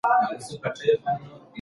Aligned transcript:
خداي 0.63 0.95
پامان. 1.03 1.41